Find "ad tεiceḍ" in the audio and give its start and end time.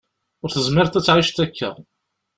0.95-1.39